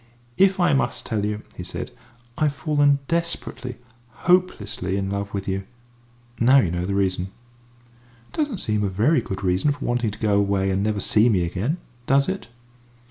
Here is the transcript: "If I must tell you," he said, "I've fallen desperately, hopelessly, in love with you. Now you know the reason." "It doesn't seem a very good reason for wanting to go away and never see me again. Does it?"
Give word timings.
"If 0.39 0.59
I 0.59 0.73
must 0.73 1.05
tell 1.05 1.23
you," 1.23 1.43
he 1.55 1.61
said, 1.61 1.91
"I've 2.35 2.55
fallen 2.55 2.97
desperately, 3.07 3.77
hopelessly, 4.25 4.97
in 4.97 5.11
love 5.11 5.31
with 5.31 5.47
you. 5.47 5.61
Now 6.39 6.57
you 6.57 6.71
know 6.71 6.85
the 6.87 6.95
reason." 6.95 7.25
"It 8.29 8.37
doesn't 8.37 8.61
seem 8.61 8.83
a 8.83 8.89
very 8.89 9.21
good 9.21 9.43
reason 9.43 9.71
for 9.71 9.85
wanting 9.85 10.09
to 10.09 10.17
go 10.17 10.39
away 10.39 10.71
and 10.71 10.81
never 10.81 11.01
see 11.01 11.29
me 11.29 11.43
again. 11.43 11.77
Does 12.07 12.27
it?" 12.27 12.47